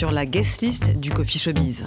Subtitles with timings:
[0.00, 1.84] sur la guest list du Coffee Showbiz.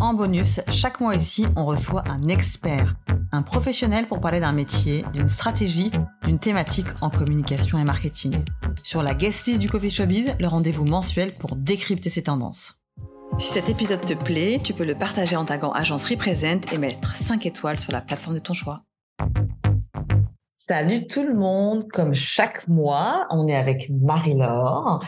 [0.00, 2.94] En bonus, chaque mois ici, on reçoit un expert,
[3.32, 5.90] un professionnel pour parler d'un métier, d'une stratégie,
[6.24, 8.36] d'une thématique en communication et marketing.
[8.82, 12.76] Sur la guest list du Coffee Showbiz, le rendez-vous mensuel pour décrypter ces tendances.
[13.38, 17.16] Si cet épisode te plaît, tu peux le partager en tagant Agence Represent et mettre
[17.16, 18.82] 5 étoiles sur la plateforme de ton choix.
[20.68, 25.00] Salut tout le monde, comme chaque mois, on est avec Marie-Laure.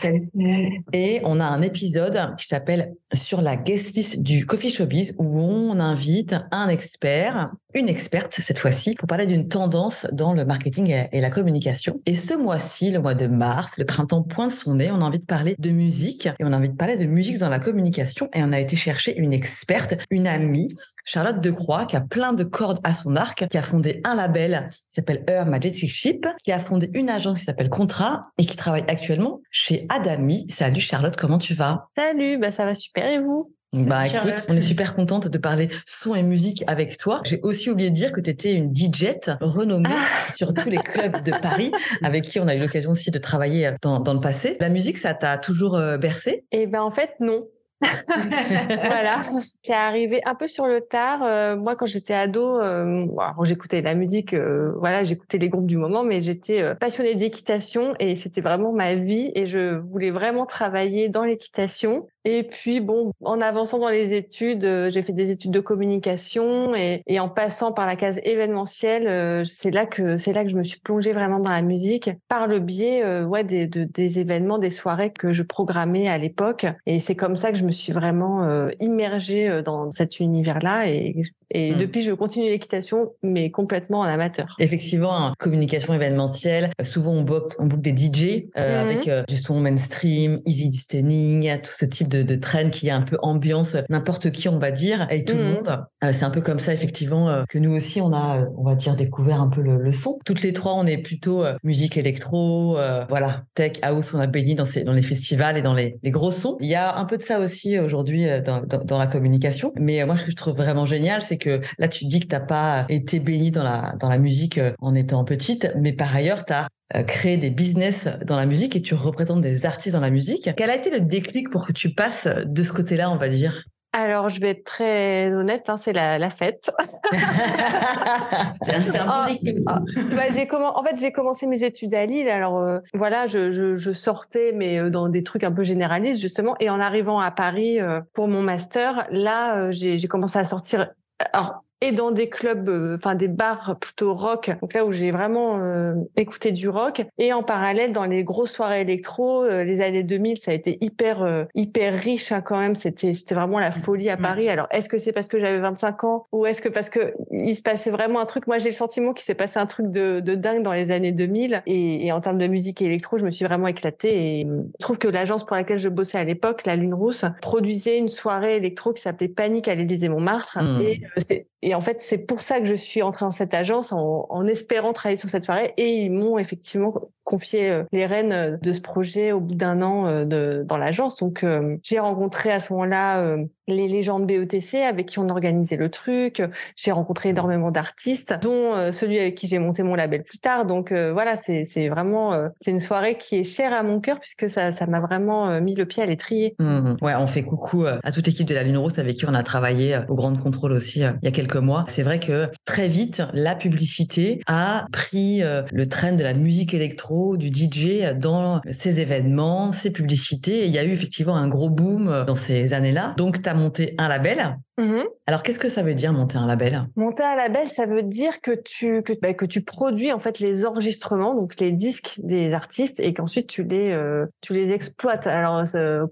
[0.93, 5.37] Et on a un épisode qui s'appelle Sur la guest list du Coffee Showbiz où
[5.37, 11.07] on invite un expert, une experte cette fois-ci, pour parler d'une tendance dans le marketing
[11.11, 12.01] et la communication.
[12.05, 15.19] Et ce mois-ci, le mois de mars, le printemps pointe son nez, on a envie
[15.19, 18.29] de parler de musique et on a envie de parler de musique dans la communication
[18.33, 22.43] et on a été chercher une experte, une amie, Charlotte Decroix, qui a plein de
[22.43, 26.59] cordes à son arc, qui a fondé un label qui s'appelle Majestic Ship, qui a
[26.59, 30.47] fondé une agence qui s'appelle Contrat et qui travaille actuellement chez Adami.
[30.49, 31.87] Salut Charlotte, comment tu vas?
[31.95, 33.53] Salut, bah ça va super et vous?
[33.73, 37.21] Bah écoute, on est super contente de parler son et musique avec toi.
[37.23, 40.31] J'ai aussi oublié de dire que tu étais une DJ renommée ah.
[40.35, 41.71] sur tous les clubs de Paris
[42.03, 44.57] avec qui on a eu l'occasion aussi de travailler dans, dans le passé.
[44.59, 46.45] La musique, ça t'a toujours euh, bercé?
[46.51, 47.45] Eh ben en fait non.
[48.07, 49.21] voilà,
[49.61, 51.23] c'est arrivé un peu sur le tard.
[51.23, 53.05] Euh, moi, quand j'étais ado, euh,
[53.43, 58.15] j'écoutais la musique, euh, voilà, j'écoutais les groupes du moment, mais j'étais passionnée d'équitation et
[58.15, 62.07] c'était vraiment ma vie et je voulais vraiment travailler dans l'équitation.
[62.25, 67.01] Et puis bon, en avançant dans les études, j'ai fait des études de communication et,
[67.07, 70.63] et, en passant par la case événementielle, c'est là que c'est là que je me
[70.63, 75.11] suis plongée vraiment dans la musique par le biais ouais des, des événements, des soirées
[75.11, 76.65] que je programmais à l'époque.
[76.85, 80.89] Et c'est comme ça que je me suis vraiment euh, immergée euh, dans cet univers-là
[80.89, 81.77] et et hmm.
[81.77, 84.55] depuis, je continue l'équitation, mais complètement en amateur.
[84.59, 86.71] Effectivement, communication événementielle.
[86.83, 88.89] Souvent, on book, on book des DJ euh, mhm.
[88.89, 92.95] avec euh, du son mainstream, easy listening, tout ce type de, de trend qui a
[92.95, 95.53] un peu ambiance n'importe qui, on va dire, et tout le mhm.
[95.53, 95.85] monde.
[96.03, 98.75] Euh, c'est un peu comme ça, effectivement, euh, que nous aussi, on a, on va
[98.75, 100.19] dire, découvert un peu le, le son.
[100.25, 102.77] Toutes les trois, on est plutôt musique électro,
[103.09, 104.13] voilà, tech, house.
[104.13, 106.57] On a baigné dans, ces, dans les festivals et dans les, les gros sons.
[106.59, 109.71] Il y a un peu de ça aussi aujourd'hui dans, dans, dans, la communication.
[109.79, 112.39] Mais moi, ce que je trouve vraiment génial, c'est que là, tu dis que t'as
[112.39, 116.45] pas été béni dans la, dans la musique euh, en étant petite, mais par ailleurs,
[116.45, 120.01] tu as euh, créé des business dans la musique et tu représentes des artistes dans
[120.01, 120.49] la musique.
[120.57, 123.63] Quel a été le déclic pour que tu passes de ce côté-là, on va dire?
[123.91, 126.71] Alors, je vais être très honnête, hein, c'est la, la fête.
[127.11, 129.57] c'est un, bon oh, déclic.
[129.67, 129.81] Ah,
[130.15, 132.29] bah, j'ai en fait, j'ai commencé mes études à Lille.
[132.29, 136.55] Alors, euh, voilà, je, je, je, sortais, mais dans des trucs un peu généralistes, justement.
[136.59, 137.79] Et en arrivant à Paris
[138.13, 140.89] pour mon master, là, j'ai commencé à sortir
[141.19, 145.11] alors et dans des clubs, euh, enfin des bars plutôt rock, donc là où j'ai
[145.11, 149.81] vraiment euh, écouté du rock, et en parallèle dans les grosses soirées électro, euh, les
[149.81, 152.75] années 2000, ça a été hyper hyper riche hein, quand même.
[152.75, 154.19] C'était c'était vraiment la folie à.
[154.19, 154.49] Paris.
[154.49, 157.55] Alors est-ce que c'est parce que j'avais 25 ans ou est-ce que parce que il
[157.55, 158.47] se passait vraiment un truc?
[158.47, 161.13] Moi j'ai le sentiment qu'il s'est passé un truc de, de dingue dans les années
[161.13, 164.39] 2000, et, et en termes de musique électro, je me suis vraiment éclatée.
[164.39, 167.97] Et je trouve que l'agence pour laquelle je bossais à l'époque, la Lune Rousse, produisait
[167.97, 170.81] une soirée électro qui s'appelait Panique à l'Élysée Montmartre, mm.
[170.81, 173.91] et c'est et en fait, c'est pour ça que je suis entrée dans cette agence
[173.91, 175.75] en, espérant travailler sur cette soirée.
[175.77, 179.83] Et ils m'ont effectivement confié euh, les rênes euh, de ce projet au bout d'un
[179.83, 181.17] an euh, dans l'agence.
[181.17, 181.45] Donc,
[181.83, 186.41] j'ai rencontré à ce moment-là les légendes BETC avec qui on organisait le truc.
[186.75, 190.65] J'ai rencontré énormément d'artistes, dont celui avec qui j'ai monté mon label plus tard.
[190.65, 194.71] Donc voilà, c'est vraiment c'est une soirée qui est chère à mon cœur puisque ça
[194.87, 196.55] m'a vraiment mis le pied à l'étrier.
[196.57, 199.33] Mmh ouais, on fait coucou à toute l'équipe de la Lune Rousse avec qui on
[199.33, 201.85] a travaillé au Grand Contrôle aussi il y a quelques mois.
[201.87, 207.18] C'est vrai que très vite la publicité a pris le train de la musique électro
[207.37, 210.65] du DJ dans ces événements, ces publicités.
[210.65, 213.13] il y a eu effectivement un gros boom dans ces années-là.
[213.17, 214.57] Donc, tu as monté un label.
[214.79, 215.03] Mm-hmm.
[215.27, 216.87] Alors, qu'est-ce que ça veut dire monter un label?
[216.95, 220.39] Monter un label, ça veut dire que tu que, bah, que tu produis en fait
[220.39, 225.27] les enregistrements, donc les disques des artistes, et qu'ensuite tu les euh, tu les exploites.
[225.27, 225.63] Alors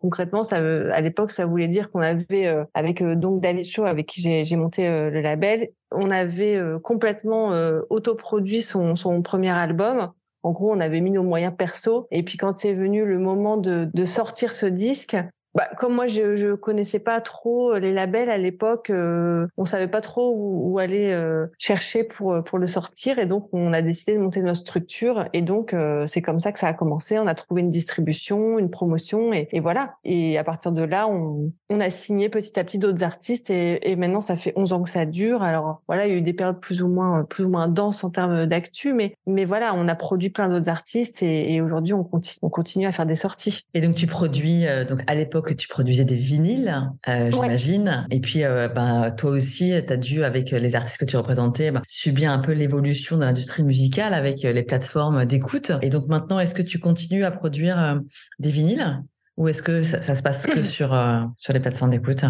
[0.01, 3.65] concrètement, ça veut, à l'époque, ça voulait dire qu'on avait euh, avec euh, donc David
[3.65, 7.53] Shaw, avec qui j'ai monté le label, on avait complètement
[7.89, 10.11] autoproduit son son premier album
[10.43, 12.07] en gros, on avait mis nos moyens perso.
[12.11, 15.17] Et puis quand c'est venu le moment de, de sortir ce disque,
[15.57, 19.65] bah, comme moi, je, je connaissais pas trop euh, les labels à l'époque, euh, on
[19.65, 23.73] savait pas trop où, aller euh, chercher pour euh, pour le sortir, et donc on
[23.73, 25.25] a décidé de monter notre structure.
[25.33, 25.75] Et donc
[26.05, 27.17] c'est comme ça que ça a commencé.
[27.17, 29.95] On a trouvé une distribution, une promotion, et, et voilà.
[30.05, 33.89] Et à partir de là, on, on a signé petit à petit d'autres artistes, et,
[33.89, 35.41] et, maintenant ça fait 11 ans que ça dure.
[35.41, 38.03] Alors voilà, il y a eu des périodes plus ou moins plus ou moins denses
[38.03, 41.95] en termes d'actu, mais mais voilà, on a produit plein d'autres artistes, et, et aujourd'hui
[41.95, 43.61] on continue on continue à faire des sorties.
[43.73, 48.07] Et donc tu produis donc à l'époque l'époque, tu produisais des vinyles, euh, j'imagine.
[48.11, 51.71] Et puis, euh, ben, toi aussi, tu as dû, avec les artistes que tu représentais,
[51.71, 55.71] ben, subir un peu l'évolution de l'industrie musicale avec les plateformes d'écoute.
[55.81, 58.01] Et donc maintenant, est-ce que tu continues à produire
[58.39, 59.03] des vinyles?
[59.37, 60.97] Ou est-ce que ça, se passe que sur,
[61.37, 62.25] sur les plateformes d'écoute?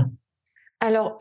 [0.80, 1.18] Alors,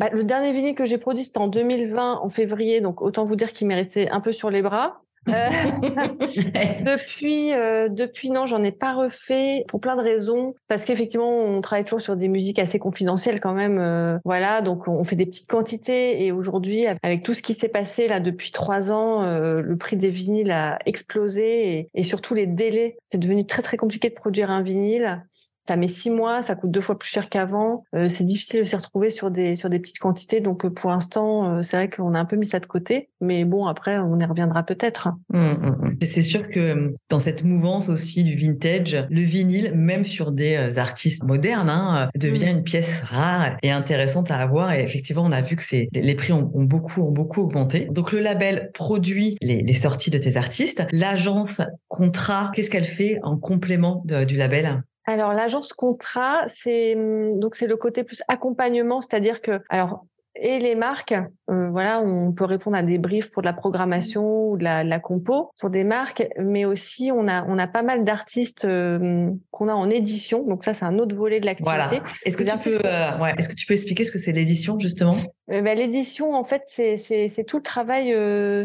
[0.00, 3.36] bah, le dernier vinyle que j'ai produit, c'était en 2020, en février, donc autant vous
[3.36, 5.02] dire qu'il m'est resté un peu sur les bras.
[5.28, 5.32] Euh,
[6.84, 10.54] depuis, euh, depuis non, j'en ai pas refait pour plein de raisons.
[10.68, 13.78] Parce qu'effectivement, on travaille toujours sur des musiques assez confidentielles quand même.
[13.80, 16.24] Euh, voilà, donc on fait des petites quantités.
[16.24, 20.10] Et aujourd'hui, avec tout ce qui s'est passé là depuis trois ans, le prix des
[20.10, 22.96] vinyles a explosé et, et surtout les délais.
[23.04, 25.22] C'est devenu très très compliqué de produire un vinyle
[25.70, 27.84] ça met six mois, ça coûte deux fois plus cher qu'avant.
[27.94, 30.40] Euh, c'est difficile de s'y retrouver sur des sur des petites quantités.
[30.40, 33.08] Donc euh, pour l'instant, euh, c'est vrai qu'on a un peu mis ça de côté.
[33.20, 35.10] Mais bon, après, on y reviendra peut-être.
[35.28, 35.96] Mmh, mmh, mmh.
[36.02, 41.22] C'est sûr que dans cette mouvance aussi du vintage, le vinyle, même sur des artistes
[41.22, 44.72] modernes, hein, devient une pièce rare et intéressante à avoir.
[44.72, 47.86] Et effectivement, on a vu que c'est les prix ont, beaucoup ont beaucoup augmenté.
[47.92, 50.84] Donc le label produit les, les sorties de tes artistes.
[50.90, 54.82] L'agence contrat, qu'est-ce qu'elle fait en complément du label?
[55.12, 60.58] Alors l'agence contrat, c'est hum, donc c'est le côté plus accompagnement, c'est-à-dire que alors et
[60.58, 61.14] les marques,
[61.50, 64.84] euh, voilà, on peut répondre à des briefs pour de la programmation ou de la,
[64.84, 69.28] la compo pour des marques, mais aussi on a on a pas mal d'artistes euh,
[69.50, 71.76] qu'on a en édition, donc ça c'est un autre volet de l'activité.
[71.76, 72.02] Voilà.
[72.24, 74.78] Est-ce que tu peux euh, ouais, est-ce que tu peux expliquer ce que c'est l'édition
[74.78, 75.14] justement?
[75.48, 78.16] Ben, l'édition en fait c'est c'est c'est tout le travail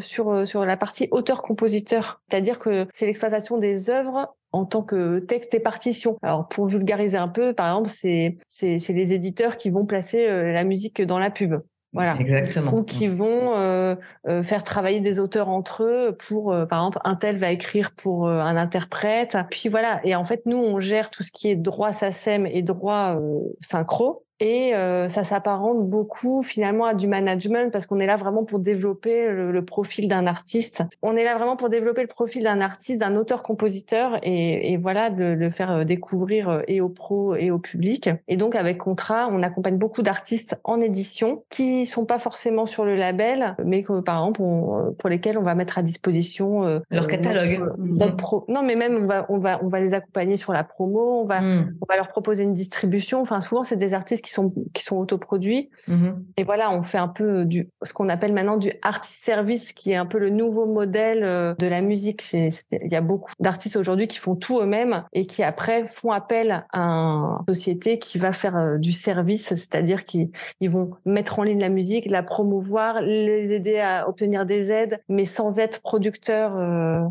[0.02, 5.54] sur sur la partie auteur-compositeur, c'est-à-dire que c'est l'exploitation des œuvres en tant que texte
[5.54, 6.18] et partition.
[6.22, 10.28] Alors pour vulgariser un peu, par exemple, c'est c'est c'est les éditeurs qui vont placer
[10.28, 11.56] euh, la musique dans la pub.
[11.92, 12.18] Voilà.
[12.20, 12.74] Exactement.
[12.74, 13.96] Ou qui vont euh,
[14.28, 18.28] euh, faire travailler des auteurs entre eux pour, par exemple, un tel va écrire pour
[18.28, 19.38] un interprète.
[19.50, 20.02] Puis voilà.
[20.04, 23.18] Et en fait, nous, on gère tout ce qui est droit SACEM et droit
[23.62, 24.25] synchro.
[24.40, 28.60] Et euh, ça s'apparente beaucoup finalement à du management parce qu'on est là vraiment pour
[28.60, 30.84] développer le, profil d'un artiste.
[31.02, 35.10] On est là vraiment pour développer le profil d'un artiste, d'un auteur-compositeur et, et, voilà
[35.10, 38.10] de le faire euh, découvrir euh, et aux pros et au public.
[38.28, 42.84] Et donc avec Contrat, on accompagne beaucoup d'artistes en édition qui sont pas forcément sur
[42.84, 47.08] le label, mais que par exemple on, pour lesquels on va mettre à disposition leur
[47.08, 47.74] catalogue.
[47.78, 48.46] Notre, pro...
[48.50, 51.26] Non, mais même on va on va on va les accompagner sur la promo, on
[51.26, 51.78] va hmm.
[51.82, 53.22] on va leur proposer une distribution.
[53.22, 55.70] Enfin souvent c'est des artistes qui sont qui sont autoproduits.
[55.88, 56.16] Mm-hmm.
[56.38, 59.92] Et voilà, on fait un peu du ce qu'on appelle maintenant du artist service, qui
[59.92, 62.22] est un peu le nouveau modèle euh, de la musique.
[62.22, 66.12] C'est il y a beaucoup d'artistes aujourd'hui qui font tout eux-mêmes et qui après font
[66.12, 71.40] appel à une société qui va faire euh, du service, c'est-à-dire qu'ils ils vont mettre
[71.40, 75.82] en ligne la musique, la promouvoir, les aider à obtenir des aides, mais sans être
[75.82, 76.58] producteur.
[76.58, 77.02] Euh,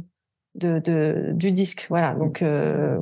[0.55, 1.87] de, de, du disque.
[1.89, 2.15] Voilà.
[2.15, 3.01] Donc, euh,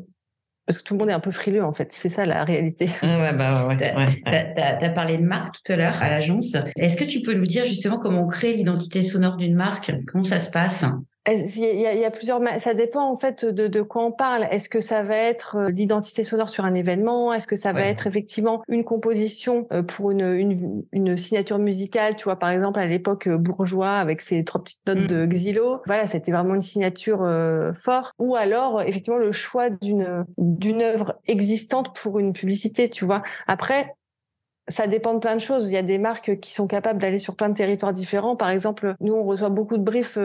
[0.73, 1.89] parce que tout le monde est un peu frileux, en fait.
[1.93, 2.89] C'est ça la réalité.
[3.03, 4.23] Ouais, bah, ouais, ouais.
[4.25, 6.57] Tu as, parlé de marque tout à l'heure à l'agence.
[6.79, 9.93] Est-ce que tu peux nous dire justement comment on crée l'identité sonore d'une marque?
[10.07, 10.85] Comment ça se passe?
[11.29, 12.41] Il y, a, il y a, plusieurs.
[12.59, 14.49] Ça dépend en fait de, de quoi on parle.
[14.51, 17.33] Est-ce que ça va être euh, l'identité sonore sur un événement?
[17.33, 22.17] Est-ce que ça va être effectivement une composition euh, pour une, une, une, signature musicale?
[22.17, 25.81] Tu vois, par exemple à l'époque euh, bourgeois avec ses trois petites notes de Xylo.
[25.87, 28.13] Voilà, c'était vraiment une signature euh, forte.
[28.19, 32.91] Ou alors effectivement le choix d'une d'une œuvre existante pour une publicité.
[32.91, 33.23] Tu vois.
[33.47, 33.95] Après,
[34.67, 35.69] ça dépend de plein de choses.
[35.69, 38.35] Il y a des marques qui sont capables d'aller sur plein de territoires différents.
[38.35, 40.19] Par exemple, nous, on reçoit beaucoup de briefs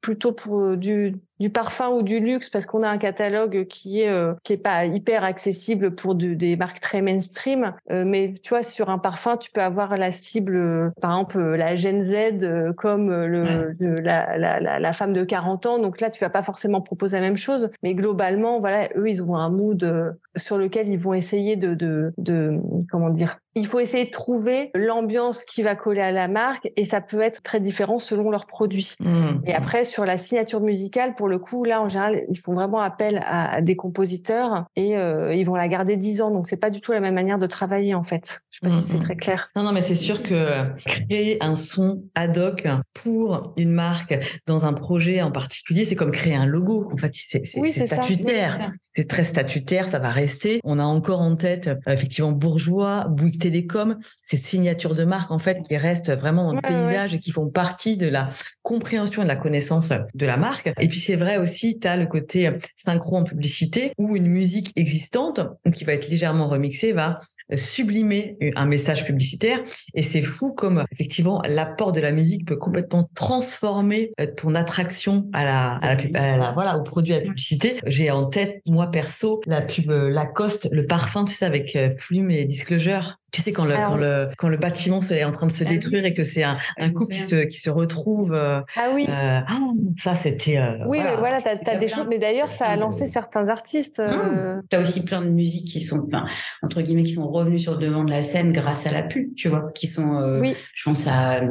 [0.00, 4.00] plutôt pour euh, du, du parfum ou du luxe parce qu'on a un catalogue qui
[4.00, 7.74] est euh, qui est pas hyper accessible pour des marques très mainstream.
[7.90, 11.76] Euh, mais tu vois sur un parfum tu peux avoir la cible par exemple la
[11.76, 15.78] Gen Z comme le la, la, la, femme de 40 ans.
[15.78, 17.70] Donc là tu vas pas forcément proposer la même chose.
[17.82, 22.12] Mais globalement voilà eux ils ont un mood sur lequel ils vont essayer de de,
[22.18, 22.58] de
[22.90, 26.84] comment dire il faut essayer de trouver l'ambiance qui va coller à la marque et
[26.84, 28.94] ça peut être très différent selon leurs produits.
[29.00, 29.40] Mmh.
[29.46, 32.80] Et après sur la signature musicale, pour le coup, là, en général, ils font vraiment
[32.80, 36.30] appel à, des compositeurs et euh, ils vont la garder dix ans.
[36.30, 38.40] Donc, c'est pas du tout la même manière de travailler, en fait.
[38.50, 39.50] Je sais pas si c'est très clair.
[39.56, 44.66] Non, non, mais c'est sûr que créer un son ad hoc pour une marque dans
[44.66, 46.88] un projet en particulier, c'est comme créer un logo.
[46.92, 50.60] En fait, c'est statutaire c'est très statutaire, ça va rester.
[50.64, 55.38] On a encore en tête euh, effectivement Bourgeois, Bouygues Télécom, ces signatures de marque en
[55.38, 58.30] fait qui restent vraiment dans le paysage et qui font partie de la
[58.62, 60.72] compréhension et de la connaissance de la marque.
[60.80, 64.72] Et puis c'est vrai aussi, tu as le côté synchro en publicité où une musique
[64.76, 65.40] existante,
[65.74, 67.20] qui va être légèrement remixée, va
[67.54, 69.60] sublimer un message publicitaire.
[69.94, 75.44] Et c'est fou comme effectivement l'apport de la musique peut complètement transformer ton attraction à
[75.44, 77.76] la, à la, voilà, au produit à la publicité.
[77.86, 82.44] J'ai en tête, moi perso, la pub Lacoste, le parfum, tu sais, avec plume et
[82.44, 83.19] disclosure.
[83.32, 85.68] Tu sais quand le quand le quand le bâtiment est en train de se ah
[85.68, 88.32] détruire et que c'est un, un couple qui se qui se retrouve.
[88.32, 89.06] Euh, ah oui.
[89.08, 89.60] Euh, ah,
[89.96, 90.58] ça c'était.
[90.58, 94.00] Euh, oui, voilà, voilà t'as as des choses, mais d'ailleurs ça a lancé certains artistes.
[94.00, 94.62] Mmh.
[94.68, 96.26] T'as aussi plein de musiques qui sont, enfin,
[96.62, 99.34] entre guillemets, qui sont revenus sur le devant de la scène grâce à la pub,
[99.36, 100.38] tu vois, qui sont.
[100.40, 100.54] oui.
[100.74, 101.42] Je pense à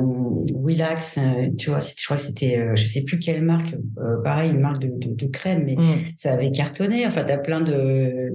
[0.53, 1.19] Willax,
[1.57, 3.75] tu vois, je crois que c'était, je sais plus quelle marque,
[4.23, 6.11] pareil, une marque de, de, de crème, mais mmh.
[6.15, 7.05] ça avait cartonné.
[7.05, 8.33] Enfin, t'as plein de,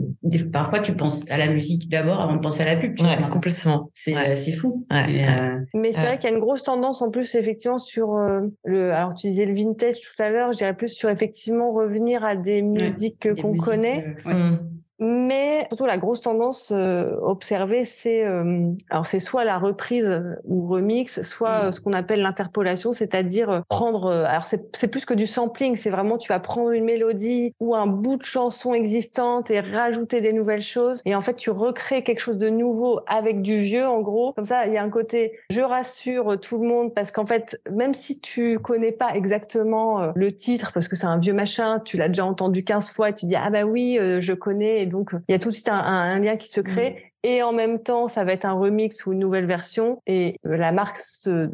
[0.52, 2.94] parfois tu penses à la musique d'abord avant de penser à la pub.
[2.94, 3.90] Tu vois, complètement.
[3.92, 4.86] C'est euh, c'est fou.
[4.92, 8.40] Euh, Mais c'est vrai qu'il y a une grosse tendance en plus effectivement sur euh,
[8.64, 8.92] le.
[8.92, 12.36] Alors tu disais le vintage tout à l'heure, je dirais plus sur effectivement revenir à
[12.36, 14.16] des musiques qu'on connaît.
[14.24, 14.58] Mmh.
[15.00, 20.66] Mais surtout la grosse tendance euh, observée, c'est euh, alors c'est soit la reprise ou
[20.66, 21.72] remix, soit mm.
[21.72, 24.10] ce qu'on appelle l'interpolation, c'est-à-dire euh, prendre.
[24.10, 27.86] alors c'est plus que du sampling, c'est vraiment tu vas prendre une mélodie ou un
[27.86, 31.02] bout de chanson existante et rajouter des nouvelles choses.
[31.04, 34.32] Et en fait, tu recrées quelque chose de nouveau avec du vieux, en gros.
[34.34, 35.32] Comme ça, il y a un côté.
[35.50, 40.32] Je rassure tout le monde parce qu'en fait, même si tu connais pas exactement le
[40.32, 43.26] titre parce que c'est un vieux machin, tu l'as déjà entendu 15 fois et tu
[43.26, 46.20] dis ah bah oui, je connais et donc, il y a tout de suite un,
[46.20, 46.90] lien qui se crée.
[46.90, 47.26] Mm.
[47.26, 50.02] Et en même temps, ça va être un remix ou une nouvelle version.
[50.06, 50.98] Et euh, la marque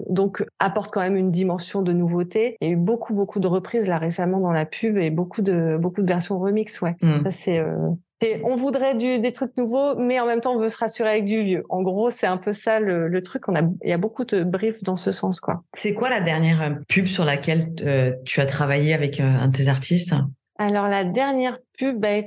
[0.08, 2.56] donc apporte quand même une dimension de nouveauté.
[2.60, 5.42] Il y a eu beaucoup, beaucoup de reprises là récemment dans la pub et beaucoup
[5.42, 6.80] de, beaucoup de versions remix.
[6.80, 6.96] Ouais.
[7.02, 7.22] Mm.
[7.22, 7.90] Ça, c'est, euh,
[8.42, 11.38] on voudrait des trucs nouveaux, mais en même temps, on veut se rassurer avec du
[11.38, 11.62] vieux.
[11.68, 13.48] En gros, c'est un peu ça le, truc.
[13.48, 15.62] On a, il y a beaucoup de briefs dans ce sens, quoi.
[15.74, 17.72] C'est quoi la dernière euh, pub sur laquelle
[18.24, 20.14] tu as travaillé avec un de tes artistes?
[20.60, 22.20] Alors, la dernière pub, bah,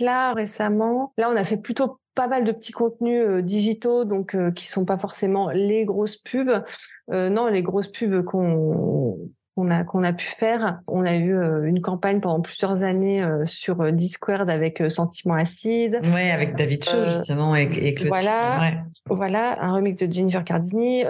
[0.00, 4.34] là, récemment, là, on a fait plutôt pas mal de petits contenus euh, digitaux, donc
[4.34, 6.62] euh, qui sont pas forcément les grosses pubs.
[7.10, 9.16] Euh, non, les grosses pubs qu'on
[9.56, 10.80] qu'on a qu'on a pu faire.
[10.86, 16.00] On a eu euh, une campagne pendant plusieurs années sur Discord avec Sentiment Acide.
[16.12, 21.04] Ouais, avec David Cho justement et, et Voilà, voilà, un remix de Jennifer Cardini.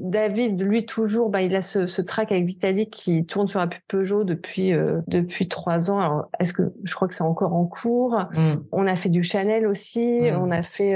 [0.00, 3.68] David, lui, toujours, bah, il a ce, ce track avec Vitalik qui tourne sur un
[3.68, 6.00] pub Peugeot depuis euh, depuis trois ans.
[6.00, 8.64] Alors, est-ce que je crois que c'est encore en cours mm.
[8.72, 10.20] On a fait du Chanel aussi.
[10.22, 10.38] Mm.
[10.40, 10.94] On a fait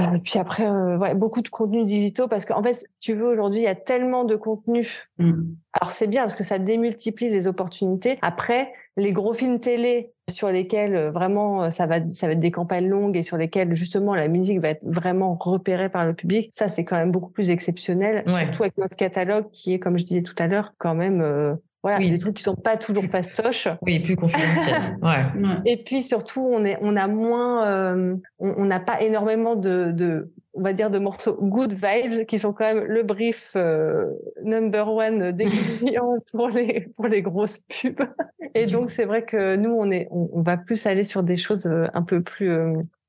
[0.00, 3.60] euh, puis après, euh, ouais, beaucoup de contenus digitaux parce qu'en fait, tu veux aujourd'hui,
[3.60, 5.08] il y a tellement de contenus.
[5.18, 5.42] Mm.
[5.72, 8.18] Alors c'est bien parce que ça démultiplie les opportunités.
[8.22, 12.40] Après, les gros films télé sur lesquels euh, vraiment euh, ça va, ça va être
[12.40, 16.14] des campagnes longues et sur lesquels justement la musique va être vraiment repérée par le
[16.14, 16.50] public.
[16.52, 20.04] Ça, c'est quand même beaucoup plus exceptionnel, surtout avec notre catalogue qui est, comme je
[20.04, 22.10] disais tout à l'heure, quand même voilà, oui.
[22.10, 23.68] des trucs qui sont pas toujours fastoches.
[23.82, 24.98] Oui, plus confidentiels.
[25.02, 25.24] ouais.
[25.64, 30.30] Et puis surtout, on est, on a moins, euh, on n'a pas énormément de, de,
[30.52, 34.04] on va dire, de morceaux good vibes qui sont quand même le brief euh,
[34.44, 35.44] number one des
[35.78, 38.08] clients pour les pour les grosses pubs.
[38.54, 41.36] Et donc c'est vrai que nous, on est, on, on, va plus aller sur des
[41.36, 42.50] choses euh, un peu plus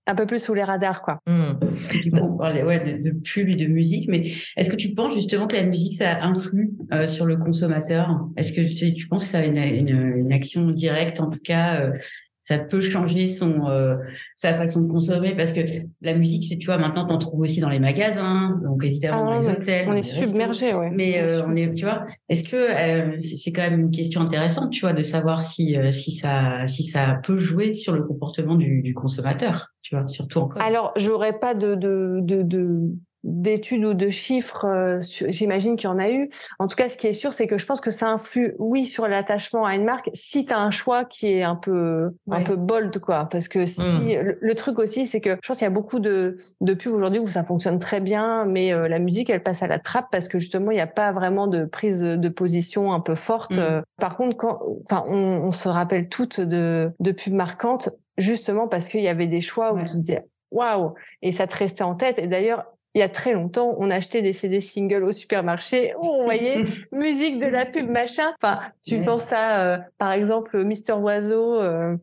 [0.07, 1.19] un peu plus sous les radars, quoi.
[1.27, 1.53] Mmh.
[2.21, 5.63] on parlait de, pub et de musique, mais est-ce que tu penses justement que la
[5.63, 8.27] musique, ça influe euh, sur le consommateur?
[8.35, 11.91] Est-ce que tu, penses que ça a une, une, action directe, en tout cas euh,
[12.41, 13.95] ça peut changer son euh,
[14.35, 15.61] sa façon de consommer parce que
[16.01, 19.39] la musique tu vois maintenant t'en trouves aussi dans les magasins donc évidemment dans ah
[19.39, 23.69] les hôtels on est submergé ouais mais on est tu vois est-ce que c'est quand
[23.69, 27.73] même une question intéressante tu vois de savoir si si ça si ça peut jouer
[27.73, 30.61] sur le comportement du, du consommateur tu vois, surtout encore.
[30.61, 32.91] Alors, j'aurais pas de, de, de, de
[33.23, 36.29] d'études ou de chiffres, euh, j'imagine qu'il y en a eu.
[36.59, 38.85] En tout cas, ce qui est sûr, c'est que je pense que ça influe, oui,
[38.85, 42.41] sur l'attachement à une marque, si tu as un choix qui est un peu un
[42.41, 43.27] peu bold, quoi.
[43.29, 44.37] Parce que si mmh.
[44.39, 47.19] le, truc aussi, c'est que je pense qu'il y a beaucoup de, de pubs aujourd'hui
[47.19, 50.27] où ça fonctionne très bien, mais euh, la musique, elle passe à la trappe parce
[50.27, 53.55] que justement, il n'y a pas vraiment de prise de position un peu forte.
[53.55, 53.59] Mmh.
[53.59, 58.67] Euh, par contre, quand, enfin, on, on, se rappelle toutes de, de pubs marquantes justement
[58.67, 61.83] parce qu'il y avait des choix où tu te disais waouh et ça te restait
[61.83, 65.13] en tête et d'ailleurs il y a très longtemps, on achetait des CD singles au
[65.13, 68.33] supermarché où on voyait musique de la pub machin.
[68.41, 71.95] Enfin, tu penses à, euh, par exemple, Mister Oiseau euh,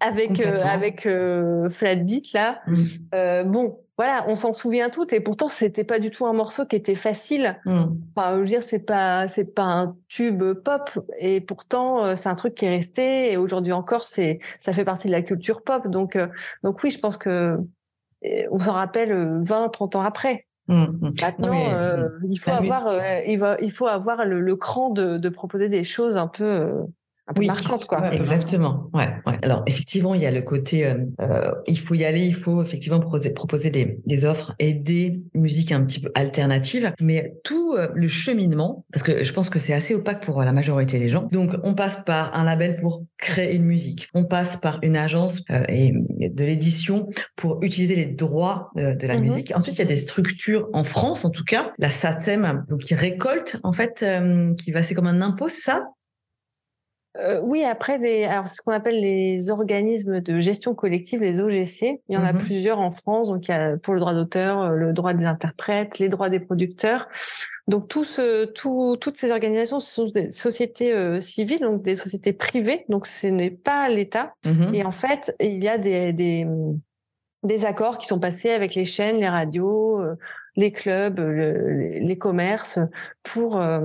[0.00, 2.60] avec euh, avec euh, Flat Beat là.
[2.66, 3.50] Mm.
[3.50, 6.76] bon, voilà, on s'en souvient toutes et pourtant c'était pas du tout un morceau qui
[6.76, 7.58] était facile.
[7.64, 7.84] Mm.
[8.14, 12.34] Enfin, je veux dire, c'est pas c'est pas un tube pop et pourtant c'est un
[12.34, 15.88] truc qui est resté et aujourd'hui encore c'est ça fait partie de la culture pop.
[15.88, 16.18] Donc
[16.62, 17.56] donc oui, je pense que
[18.50, 20.46] on s'en rappelle 20, euh, 30 ans après.
[20.68, 21.10] Mmh, mmh.
[21.20, 25.68] Maintenant, euh, il faut avoir, euh, il, va, il faut avoir le, cran de, proposer
[25.68, 26.84] des choses un peu,
[27.28, 28.14] un peu marquante, quoi.
[28.14, 28.88] exactement.
[28.94, 29.38] Ouais, ouais.
[29.42, 32.62] Alors effectivement, il y a le côté, euh, euh, il faut y aller, il faut
[32.62, 37.74] effectivement proposer, proposer des, des, offres et des musiques un petit peu alternatives, mais tout
[37.74, 41.08] euh, le cheminement, parce que je pense que c'est assez opaque pour la majorité des
[41.08, 41.28] gens.
[41.32, 45.42] Donc on passe par un label pour créer une musique, on passe par une agence
[45.50, 49.22] euh, et de l'édition pour utiliser les droits de la mhm.
[49.22, 49.52] musique.
[49.54, 52.94] Ensuite, il y a des structures en France, en tout cas, la SACEM, donc qui
[52.94, 54.04] récolte en fait,
[54.58, 55.86] qui va c'est comme un impôt, c'est ça?
[57.20, 62.00] Euh, oui, après, des, alors ce qu'on appelle les organismes de gestion collective, les OGC.
[62.08, 62.38] Il y en a mhm.
[62.38, 63.28] plusieurs en France.
[63.28, 66.30] Donc, il y a pour le droit d'auteur, euh, le droit des interprètes, les droits
[66.30, 67.08] des producteurs.
[67.68, 71.94] Donc, tout ce, tout, toutes ces organisations ce sont des sociétés euh, civiles, donc des
[71.94, 72.84] sociétés privées.
[72.88, 74.34] Donc, ce n'est pas l'État.
[74.44, 74.74] Mhm.
[74.74, 76.46] Et en fait, il y a des, des,
[77.42, 80.00] des accords qui sont passés avec les chaînes, les radios,
[80.56, 82.78] les clubs, les commerces
[83.22, 83.80] pour euh,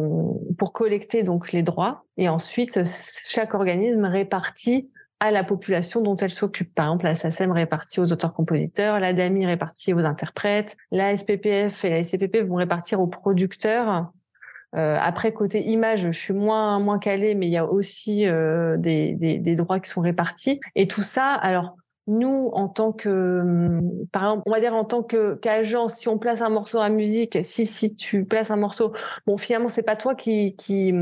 [0.57, 6.31] pour collecter donc les droits et ensuite chaque organisme répartit à la population dont elle
[6.31, 6.73] s'occupe.
[6.73, 11.89] Par exemple, la SACEM répartit aux auteurs-compositeurs, la DAMI répartit aux interprètes, la SPPF et
[11.89, 14.11] la SCPP vont répartir aux producteurs.
[14.75, 18.77] Euh, après, côté image, je suis moins moins calée, mais il y a aussi euh,
[18.77, 20.59] des, des, des, droits qui sont répartis.
[20.75, 21.75] Et tout ça, alors
[22.07, 23.79] nous, en tant que,
[24.11, 26.89] par exemple, on va dire en tant que qu'agent, si on place un morceau à
[26.89, 28.93] musique, si si tu places un morceau,
[29.27, 30.93] bon finalement c'est pas toi qui qui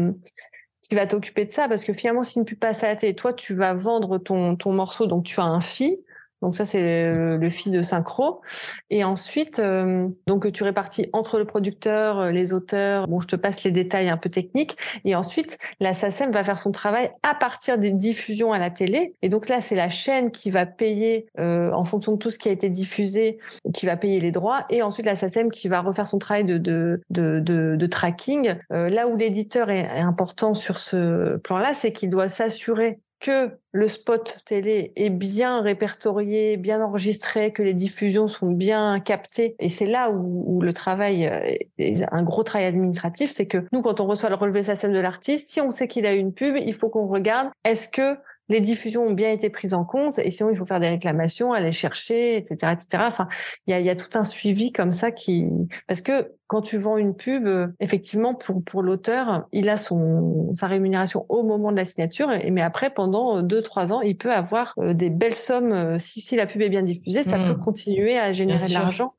[0.82, 3.34] qui va t'occuper de ça parce que finalement si tu passes à la télé, toi
[3.34, 6.00] tu vas vendre ton ton morceau, donc tu as un fee
[6.42, 8.42] donc ça, c'est le, le fil de synchro.
[8.90, 13.08] Et ensuite, euh, donc tu répartis entre le producteur, euh, les auteurs.
[13.08, 14.78] Bon, je te passe les détails un peu techniques.
[15.04, 19.16] Et ensuite, la SACEM va faire son travail à partir des diffusions à la télé.
[19.22, 22.40] Et donc là, c'est la chaîne qui va payer euh, en fonction de tout ce
[22.40, 23.40] qui a été diffusé,
[23.74, 24.66] qui va payer les droits.
[24.70, 27.40] Et ensuite, la SACEM qui va refaire son travail de de de,
[27.76, 28.56] de, tracking.
[28.72, 33.88] Euh, là où l'éditeur est important sur ce plan-là, c'est qu'il doit s'assurer que le
[33.88, 39.56] spot télé est bien répertorié, bien enregistré, que les diffusions sont bien captées.
[39.60, 43.82] Et c'est là où, le travail euh, est un gros travail administratif, c'est que nous,
[43.82, 46.56] quand on reçoit le relevé scène de l'artiste, si on sait qu'il a une pub,
[46.58, 48.18] il faut qu'on regarde est-ce que
[48.50, 51.54] les diffusions ont bien été prises en compte et sinon il faut faire des réclamations,
[51.54, 53.04] aller chercher, etc., etc.
[53.08, 53.28] Enfin,
[53.68, 55.46] il y a, y a, tout un suivi comme ça qui
[55.88, 57.48] parce que quand tu vends une pub,
[57.80, 62.50] effectivement pour pour l'auteur, il a son sa rémunération au moment de la signature, et,
[62.50, 66.22] mais après pendant deux trois ans, il peut avoir euh, des belles sommes euh, si
[66.22, 67.46] si la pub est bien diffusée, ça mmh.
[67.46, 69.14] peut continuer à générer de l'argent.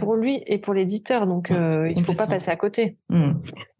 [0.00, 1.26] pour lui et pour l'éditeur.
[1.26, 2.96] Donc, euh, il ne faut pas passer à côté.
[3.08, 3.32] Mmh.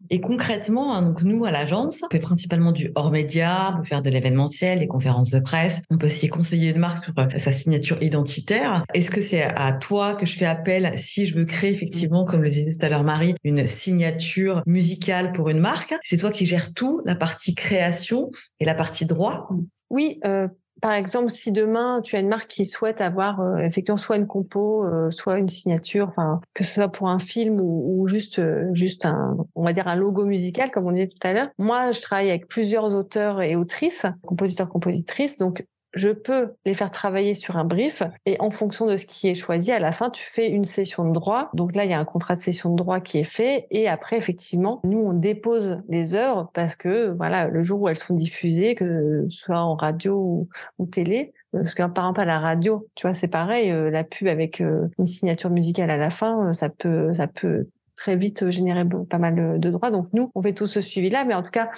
[0.09, 3.87] Et concrètement, hein, donc nous à l'agence, on fait principalement du hors média, on peut
[3.87, 7.27] faire de l'événementiel, des conférences de presse, on peut aussi conseiller une marque sur euh,
[7.37, 8.83] sa signature identitaire.
[8.93, 12.43] Est-ce que c'est à toi que je fais appel si je veux créer effectivement, comme
[12.43, 15.95] le disait tout à l'heure Marie, une signature musicale pour une marque?
[16.03, 19.49] C'est toi qui gères tout, la partie création et la partie droit?
[19.89, 20.47] Oui, euh,
[20.81, 24.27] par exemple, si demain tu as une marque qui souhaite avoir euh, effectivement soit une
[24.27, 28.69] compo, euh, soit une signature, enfin que ce soit pour un film ou, juste euh,
[28.73, 31.49] juste un, on va dire un logo musical comme on disait tout à l'heure.
[31.57, 36.91] Moi, je travaille avec plusieurs auteurs et autrices, compositeurs, compositrices, donc je peux les faire
[36.91, 40.09] travailler sur un brief et en fonction de ce qui est choisi, à la fin,
[40.09, 41.49] tu fais une session de droit.
[41.53, 43.87] Donc là, il y a un contrat de session de droit qui est fait et
[43.87, 48.15] après, effectivement, nous, on dépose les heures parce que, voilà, le jour où elles sont
[48.15, 50.47] diffusées, que ce soit en radio
[50.79, 53.89] ou, télé, euh, parce qu'un par exemple à la radio, tu vois, c'est pareil, euh,
[53.89, 58.15] la pub avec euh, une signature musicale à la fin, ça peut, ça peut très
[58.15, 59.91] vite générer pas mal de droits.
[59.91, 61.69] Donc nous, on fait tout ce suivi-là, mais en tout cas,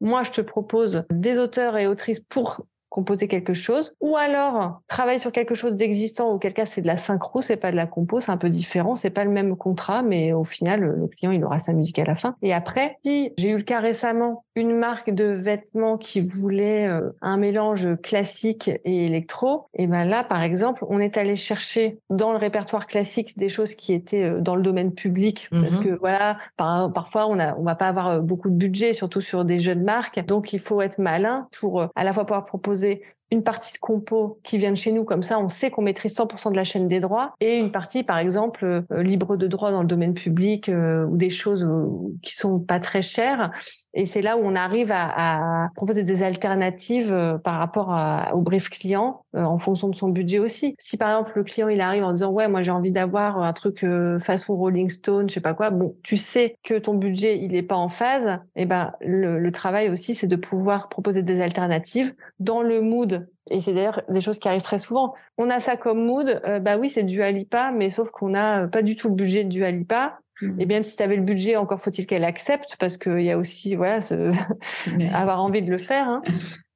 [0.00, 5.18] moi, je te propose des auteurs et autrices pour composer quelque chose, ou alors travailler
[5.18, 8.20] sur quelque chose d'existant, auquel cas c'est de la synchro, c'est pas de la compo,
[8.20, 11.42] c'est un peu différent, c'est pas le même contrat, mais au final le client il
[11.42, 12.36] aura sa musique à la fin.
[12.42, 17.08] Et après, si j'ai eu le cas récemment, une marque de vêtements qui voulait euh,
[17.22, 22.32] un mélange classique et électro, et ben là par exemple, on est allé chercher dans
[22.32, 25.82] le répertoire classique des choses qui étaient euh, dans le domaine public, parce mhm.
[25.82, 29.46] que voilà, parfois on a on va pas avoir euh, beaucoup de budget, surtout sur
[29.46, 33.00] des jeunes marques, donc il faut être malin pour à la fois pouvoir proposer poser
[33.32, 36.14] une partie de compo qui vient de chez nous, comme ça on sait qu'on maîtrise
[36.14, 39.70] 100% de la chaîne des droits, et une partie par exemple euh, libre de droit
[39.70, 41.86] dans le domaine public euh, ou des choses euh,
[42.22, 43.50] qui sont pas très chères.
[43.94, 47.94] Et c'est là où on arrive à, proposer des alternatives par rapport
[48.34, 50.74] au brief client en fonction de son budget aussi.
[50.78, 53.52] Si par exemple le client il arrive en disant ouais moi j'ai envie d'avoir un
[53.52, 53.84] truc
[54.20, 57.62] façon Rolling Stone, je sais pas quoi, bon tu sais que ton budget il est
[57.62, 62.14] pas en phase, et ben le, le travail aussi c'est de pouvoir proposer des alternatives
[62.40, 63.30] dans le mood mood.
[63.50, 65.14] Et c'est d'ailleurs des choses qui arrivent très souvent.
[65.38, 68.68] On a ça comme mood, euh, bah oui, c'est du Alipa, mais sauf qu'on n'a
[68.68, 70.18] pas du tout le budget du Alipa.
[70.40, 70.60] Mmh.
[70.60, 73.38] Et même si tu avais le budget, encore faut-il qu'elle accepte, parce qu'il y a
[73.38, 74.32] aussi, voilà, ce...
[75.12, 76.08] avoir envie de le faire.
[76.08, 76.22] Hein.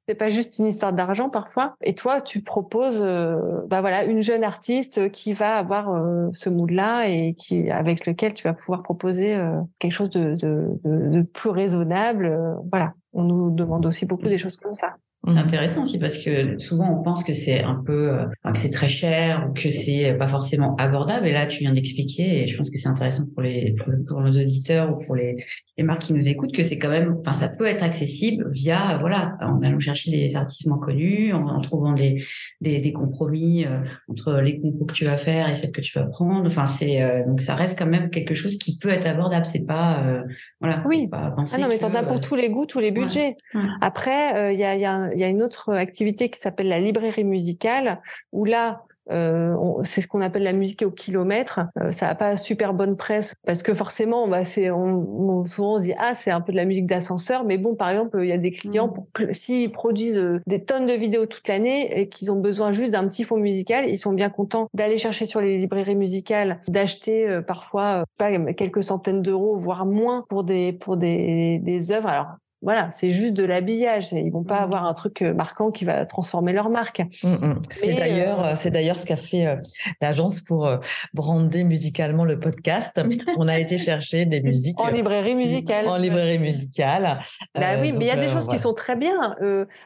[0.07, 1.75] C'est pas juste une histoire d'argent parfois.
[1.83, 3.35] Et toi, tu proposes, euh,
[3.67, 8.33] bah voilà, une jeune artiste qui va avoir euh, ce mood-là et qui, avec lequel
[8.33, 12.57] tu vas pouvoir proposer euh, quelque chose de, de, de, de plus raisonnable.
[12.71, 12.93] voilà.
[13.13, 14.95] On nous demande aussi beaucoup des choses comme ça.
[15.27, 15.39] C'est mhm.
[15.39, 18.87] intéressant aussi parce que souvent on pense que c'est un peu, euh, que c'est très
[18.87, 21.27] cher ou que c'est pas forcément abordable.
[21.27, 23.75] Et là, tu viens d'expliquer, et je pense que c'est intéressant pour les
[24.07, 25.35] pour, nos auditeurs ou pour les,
[25.77, 28.97] les marques qui nous écoutent que c'est quand même, enfin, ça peut être accessible via,
[28.99, 32.23] voilà, en allant chercher des artistes moins connus, en, trouvant des,
[32.61, 35.97] des, des compromis euh, entre les concours que tu vas faire et celles que tu
[35.99, 36.45] vas prendre.
[36.45, 39.45] Enfin, c'est euh, donc ça reste quand même quelque chose qui peut être abordable.
[39.45, 40.23] C'est pas,
[40.61, 40.83] voilà.
[40.87, 41.07] Oui.
[41.07, 43.35] Pas ah non, mais t'en as pour tous les goûts, tous les budgets.
[43.81, 46.79] Après, il y a, y a il y a une autre activité qui s'appelle la
[46.79, 48.01] librairie musicale,
[48.31, 51.61] où là, euh, c'est ce qu'on appelle la musique au kilomètre.
[51.79, 55.83] Euh, ça n'a pas super bonne presse parce que forcément, c'est on, souvent on se
[55.83, 58.33] dit ah c'est un peu de la musique d'ascenseur, mais bon par exemple il y
[58.33, 58.93] a des clients mmh.
[58.93, 62.91] pour s'ils produisent euh, des tonnes de vidéos toute l'année et qu'ils ont besoin juste
[62.91, 67.39] d'un petit fond musical, ils sont bien contents d'aller chercher sur les librairies musicales, d'acheter
[67.45, 72.09] parfois pas quelques centaines d'euros voire moins pour des pour des des œuvres.
[72.09, 72.27] Alors
[72.63, 74.11] voilà, c'est juste de l'habillage.
[74.13, 74.63] Ils vont pas mmh.
[74.63, 77.01] avoir un truc euh, marquant qui va transformer leur marque.
[77.23, 77.61] Mmh, mmh.
[77.69, 79.55] C'est d'ailleurs, euh, c'est d'ailleurs ce qu'a fait euh,
[80.01, 80.67] l'agence pour
[81.13, 82.99] brander musicalement le podcast.
[83.37, 85.87] On a été chercher des musiques en librairie musicale.
[85.87, 87.19] En librairie musicale.
[87.53, 89.35] Bah oui, mais il y a des choses qui sont très bien.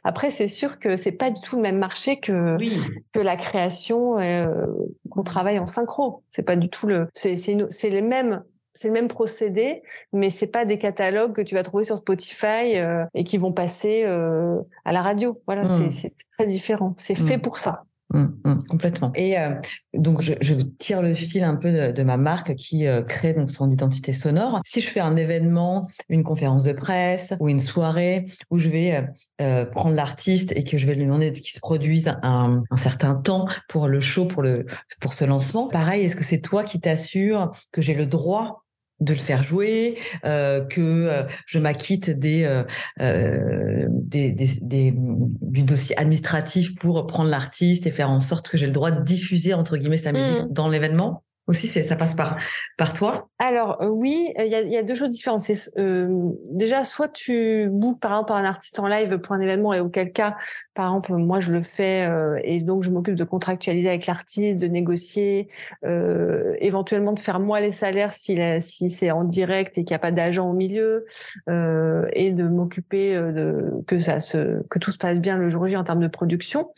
[0.04, 2.58] après, c'est sûr que c'est pas du tout le même marché que
[3.12, 4.16] que la création
[5.10, 6.24] qu'on travaille en synchro.
[6.30, 7.10] C'est pas du tout le.
[7.14, 8.42] C'est c'est les mêmes
[8.74, 9.82] c'est le même procédé,
[10.14, 13.52] mais c'est pas des catalogues que tu vas trouver sur Spotify euh, et qui vont
[13.52, 15.42] passer euh, à la radio.
[15.46, 15.92] Voilà, mmh.
[15.92, 16.94] c'est très différent.
[16.98, 17.42] C'est fait mmh.
[17.42, 17.84] pour ça.
[18.14, 19.12] Mmh, complètement.
[19.16, 19.52] Et euh,
[19.94, 20.34] donc je,
[20.80, 24.60] tire le fil un peu de, ma marque qui crée donc son identité sonore.
[24.66, 29.08] Si je fais un événement, une conférence de presse ou une soirée où je vais
[29.72, 33.48] prendre l'artiste et que je vais lui demander qu'il se produise un, un, certain temps
[33.70, 34.66] pour le show, pour le
[35.00, 38.64] pour ce lancement, pareil, est-ce que c'est toi qui t'assures que j'ai le droit
[39.02, 42.64] de le faire jouer, euh, que euh, je m'acquitte des, euh,
[43.02, 48.58] euh, des, des, des, du dossier administratif pour prendre l'artiste et faire en sorte que
[48.58, 50.54] j'ai le droit de diffuser entre guillemets sa musique mmh.
[50.54, 55.10] dans l'événement aussi, ça passe par, toi Alors euh, oui, il y a, deux choses
[55.10, 55.44] différentes.
[55.78, 59.80] Euh, déjà, soit tu bookes par exemple un artiste en live pour un événement et
[59.80, 60.38] auquel cas,
[60.74, 64.62] par exemple, moi je le fais euh, et donc je m'occupe de contractualiser avec l'artiste,
[64.62, 65.50] de négocier,
[65.84, 70.12] éventuellement de faire moi les salaires si, c'est en direct et qu'il n'y a pas
[70.12, 71.06] d'agent au milieu
[71.48, 75.76] et de m'occuper de que ça se que tout se passe bien le jour J
[75.76, 76.70] en termes de production.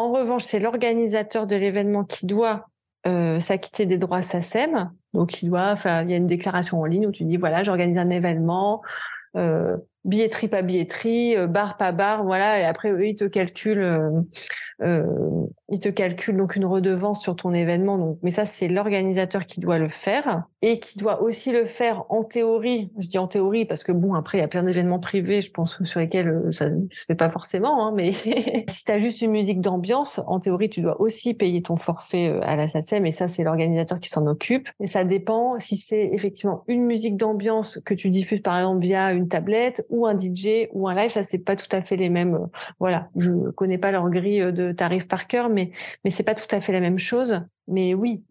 [0.00, 2.68] En revanche, c'est l'organisateur de l'événement qui doit
[3.06, 4.90] euh, s'acquitter des droits SACEM.
[5.12, 7.98] Donc, il doit, il y a une déclaration en ligne où tu dis voilà, j'organise
[7.98, 8.80] un événement,
[9.36, 12.60] euh, billetterie pas billetterie, euh, bar pas bar, voilà.
[12.60, 14.10] Et après, eux, ils te calculent, euh,
[14.82, 17.98] euh, ils te calculent donc une redevance sur ton événement.
[17.98, 22.04] Donc, mais ça, c'est l'organisateur qui doit le faire et qui doit aussi le faire
[22.10, 22.90] en théorie.
[22.98, 25.50] Je dis en théorie parce que bon, après, il y a plein d'événements privés, je
[25.50, 27.86] pense, sur lesquels euh, ça ne se fait pas forcément.
[27.86, 28.12] Hein, mais
[28.68, 32.28] si tu as juste une musique d'ambiance, en théorie, tu dois aussi payer ton forfait
[32.28, 34.68] euh, à la SACEM et ça, c'est l'organisateur qui s'en occupe.
[34.80, 39.12] Et ça dépend si c'est effectivement une musique d'ambiance que tu diffuses par exemple via
[39.12, 41.10] une tablette ou un DJ ou un live.
[41.10, 42.34] Ça, c'est pas tout à fait les mêmes.
[42.34, 42.46] Euh,
[42.78, 45.72] voilà, je connais pas leur grille de tarifs par cœur, mais
[46.04, 47.42] mais c'est pas tout à fait la même chose.
[47.68, 48.22] Mais oui,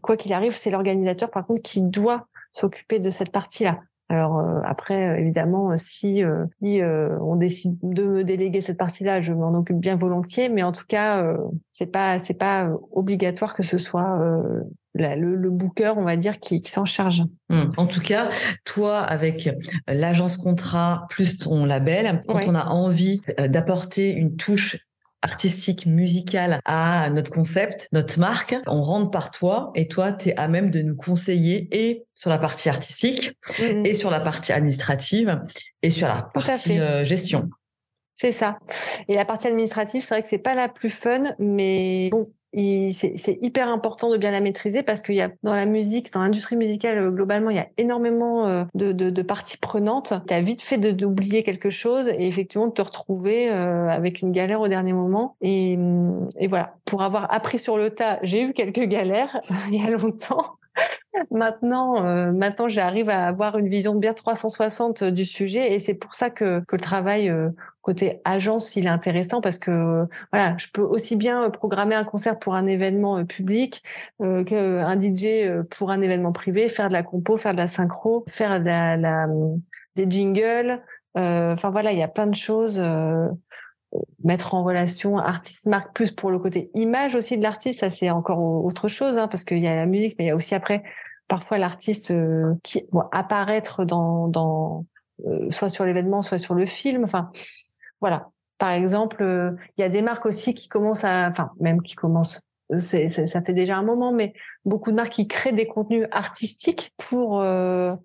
[0.00, 3.80] quoi qu'il arrive, c'est l'organisateur par contre qui doit s'occuper de cette partie-là.
[4.10, 6.22] Alors euh, après, euh, évidemment, euh, si,
[6.62, 10.48] on décide de me déléguer cette partie-là, je m'en occupe bien volontiers.
[10.48, 11.24] Mais en tout cas,
[11.70, 14.18] c'est pas c'est pas obligatoire que ce soit
[14.94, 17.24] le, le, booker, on va dire, qui, s'en charge.
[17.50, 17.70] Mmh.
[17.76, 18.30] En tout cas,
[18.64, 19.48] toi, avec
[19.86, 24.88] l'agence contrat plus ton label, quand on a envie d'apporter une touche
[25.22, 30.36] artistique, musicale à notre concept, notre marque, on rentre par toi et toi, tu es
[30.36, 33.86] à même de nous conseiller et sur la partie artistique mm-hmm.
[33.86, 35.40] et sur la partie administrative
[35.82, 37.48] et sur la partie euh, gestion.
[38.14, 38.58] C'est ça.
[39.06, 43.38] Et la partie administrative, c'est vrai que c'est pas la plus fun, mais bon, c'est
[43.42, 46.56] hyper important de bien la maîtriser parce qu'il y a dans la musique, dans l'industrie
[46.56, 50.14] musicale euh, globalement, il y a énormément euh, de, de, de parties prenantes.
[50.26, 54.32] Tu as vite fait d'oublier quelque chose et effectivement de te retrouver euh, avec une
[54.32, 55.36] galère au dernier moment.
[55.42, 55.78] Et,
[56.38, 59.90] et voilà, pour avoir appris sur le tas, j'ai eu quelques galères il y a
[59.90, 60.56] longtemps.
[61.32, 62.00] maintenant,
[62.32, 66.60] maintenant, j'arrive à avoir une vision bien 360 du sujet et c'est pour ça que,
[66.60, 67.32] que le travail
[67.88, 72.38] côté agence, il est intéressant parce que voilà, je peux aussi bien programmer un concert
[72.38, 73.82] pour un événement public
[74.18, 78.60] qu'un DJ pour un événement privé, faire de la compo, faire de la synchro, faire
[78.60, 79.26] de la,
[79.96, 80.82] des jingles.
[81.14, 82.78] Enfin voilà, il y a plein de choses
[84.22, 88.38] mettre en relation artiste-marque plus pour le côté image aussi de l'artiste, ça c'est encore
[88.38, 90.82] autre chose, hein, parce qu'il y a la musique, mais il y a aussi après
[91.26, 94.86] parfois l'artiste euh, qui va apparaître dans, dans
[95.26, 97.04] euh, soit sur l'événement, soit sur le film.
[97.04, 97.30] Enfin,
[98.00, 98.30] voilà.
[98.58, 101.94] Par exemple, euh, il y a des marques aussi qui commencent à, enfin même qui
[101.94, 102.40] commencent,
[102.80, 104.34] c'est, ça fait déjà un moment, mais
[104.64, 107.42] beaucoup de marques qui créent des contenus artistiques pour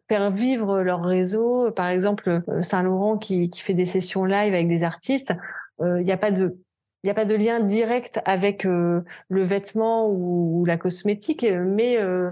[0.08, 1.69] faire vivre leur réseau.
[1.71, 5.34] Par exemple, Saint Laurent qui, fait des sessions live avec des artistes
[5.79, 11.45] il euh, n'y a pas de lien direct avec euh, le vêtement ou, la cosmétique,
[11.45, 12.32] mais euh,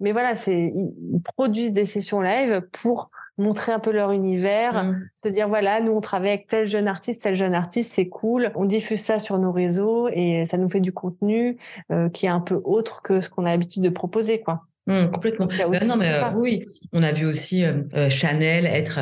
[0.00, 3.10] mais voilà, c'est ils produisent des sessions live pour
[3.42, 5.08] montrer un peu leur univers, mmh.
[5.14, 8.50] se dire voilà, nous on travaille avec tel jeune artiste, tel jeune artiste, c'est cool,
[8.54, 11.58] on diffuse ça sur nos réseaux et ça nous fait du contenu
[12.12, 14.62] qui est un peu autre que ce qu'on a l'habitude de proposer quoi.
[14.86, 15.46] Mmh, complètement.
[15.46, 18.98] Ben non, mais euh, oui, on a vu aussi euh, euh, Chanel être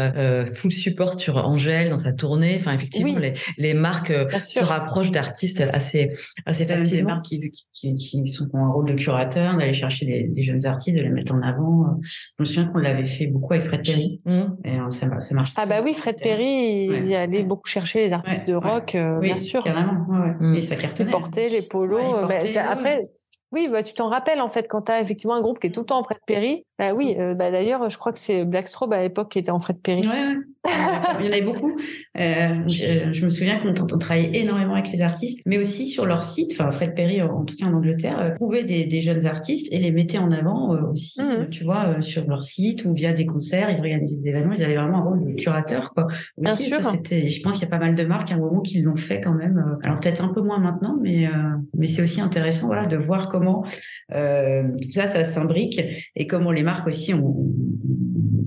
[0.54, 2.56] full support sur Angèle dans sa tournée.
[2.60, 6.10] Enfin, effectivement, les, les marques se rapprochent d'artistes assez
[6.44, 6.90] assez facilement.
[6.90, 10.42] Des marques qui, qui, qui, sont ont un rôle de curateur, d'aller chercher des, des,
[10.42, 11.98] jeunes artistes, de les mettre en avant.
[12.02, 14.42] Je me souviens qu'on l'avait fait beaucoup avec Fred Perry mmh.
[14.64, 15.52] et ça, ça marche.
[15.56, 19.64] Ah bah oui, Fred Perry, il allait beaucoup chercher les artistes de rock, bien sûr.
[19.64, 20.06] Carrément.
[20.40, 20.56] Mmh.
[20.56, 21.08] Et ça cartonnait.
[21.08, 22.28] Les porter les polos.
[22.28, 22.38] Bah,
[22.70, 23.08] après,
[23.52, 25.70] oui, bah, tu t'en rappelles en fait quand tu as effectivement un groupe qui est
[25.70, 26.64] tout le temps en Fred Perry.
[26.78, 29.58] Bah oui, euh, bah, d'ailleurs, je crois que c'est Blackstrobe à l'époque qui était en
[29.58, 30.06] Fred Perry.
[30.06, 30.36] Ouais,
[30.68, 31.78] Il y en avait beaucoup.
[32.18, 36.22] Euh, je, me souviens qu'on on travaillait énormément avec les artistes, mais aussi sur leur
[36.22, 36.52] site.
[36.52, 39.78] Enfin, Fred Perry, en tout cas en Angleterre, euh, trouvait des, des, jeunes artistes et
[39.78, 41.48] les mettait en avant euh, aussi, mmh.
[41.50, 43.70] tu vois, sur leur site ou via des concerts.
[43.70, 44.52] Ils organisaient des événements.
[44.52, 46.08] Ils avaient vraiment un rôle de curateur, quoi.
[46.36, 46.82] Bien sûr.
[46.82, 48.96] C'était, je pense qu'il y a pas mal de marques à un moment qui l'ont
[48.96, 49.78] fait quand même.
[49.82, 51.28] Alors peut-être un peu moins maintenant, mais
[51.76, 53.64] mais c'est aussi intéressant, voilà, de voir comment
[54.10, 55.80] tout ça, ça s'imbrique
[56.16, 57.46] et comment les marques aussi ont,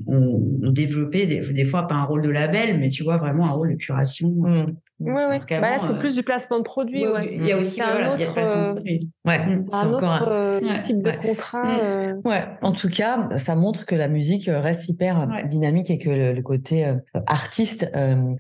[0.08, 3.46] ont, ont développé des, des fois pas un rôle de label, mais tu vois vraiment
[3.46, 4.30] un rôle de curation.
[4.30, 4.76] Mmh.
[5.06, 5.38] Oui, oui.
[5.50, 7.04] Bah là, c'est euh, plus du placement de produit.
[7.32, 8.74] Il y a aussi un autre, euh,
[9.26, 9.40] ouais,
[9.72, 10.28] un autre un...
[10.32, 11.64] Euh, type de contrat.
[11.64, 12.22] Mm.
[12.26, 12.46] Ouais.
[12.62, 16.94] En tout cas, ça montre que la musique reste hyper dynamique et que le, côté
[17.26, 17.90] artiste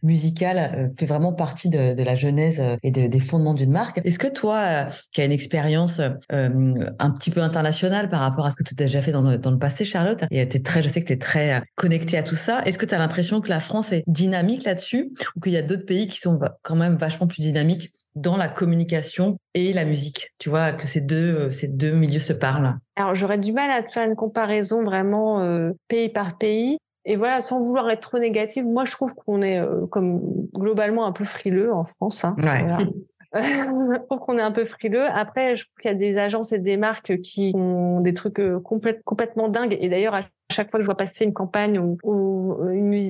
[0.02, 4.02] musical fait vraiment partie de, de la genèse et des fondements d'une marque.
[4.04, 8.58] Est-ce que toi, qui as une expérience un petit peu internationale par rapport à ce
[8.58, 10.90] que tu as déjà fait dans le, dans le passé, Charlotte, et es très, je
[10.90, 13.50] sais que tu es très connectée à tout ça, est-ce que tu as l'impression que
[13.50, 16.96] la France est dynamique là-dessus ou qu'il y a d'autres pays qui sont quand même
[16.96, 20.34] vachement plus dynamique dans la communication et la musique.
[20.38, 22.78] Tu vois, que ces deux, euh, ces deux milieux se parlent.
[22.96, 26.78] Alors, j'aurais du mal à faire une comparaison vraiment euh, pays par pays.
[27.06, 30.22] Et voilà, sans vouloir être trop négative, moi, je trouve qu'on est euh, comme
[30.54, 32.24] globalement un peu frileux en France.
[32.24, 32.36] Hein,
[33.36, 35.06] je trouve qu'on est un peu frileux.
[35.06, 38.40] Après, je trouve qu'il y a des agences et des marques qui ont des trucs
[38.64, 39.78] complètement dingues.
[39.82, 40.16] Et d'ailleurs,
[40.52, 42.56] chaque fois que je vois passer une campagne ou, ou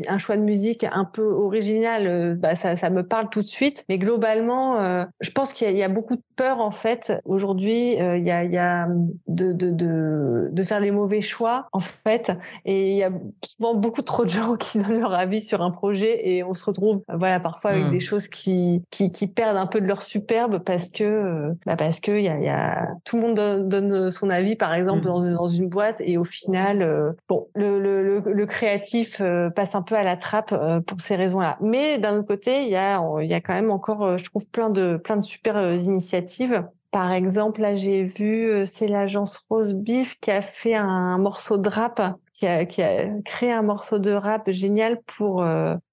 [0.07, 3.47] un choix de musique un peu original, euh, bah ça, ça, me parle tout de
[3.47, 3.83] suite.
[3.89, 7.13] Mais globalement, euh, je pense qu'il y, y, a beaucoup de peur en fait.
[7.25, 8.87] Aujourd'hui, euh, il y a, il y a
[9.27, 12.31] de, de, de, de, faire les mauvais choix en fait.
[12.65, 13.11] Et il y a
[13.45, 16.65] souvent beaucoup trop de gens qui donnent leur avis sur un projet et on se
[16.65, 17.91] retrouve voilà parfois avec mmh.
[17.91, 21.99] des choses qui, qui, qui perdent un peu de leur superbe parce que bah parce
[21.99, 25.01] que il y a, y a tout le monde donne, donne, son avis par exemple
[25.01, 25.05] mmh.
[25.05, 29.81] dans, dans une boîte et au final bon, le, le, le, créatif euh, passe un
[29.81, 31.57] peu à la trappe euh, pour ces raisons-là.
[31.61, 34.47] Mais d'un autre côté, il y a, y a quand même encore, euh, je trouve,
[34.49, 36.67] plein de, plein de super initiatives.
[36.91, 41.67] Par exemple, là, j'ai vu, c'est l'agence Rose Beef qui a fait un morceau de
[41.67, 41.99] rap,
[42.31, 45.43] qui a, qui a créé un morceau de rap génial pour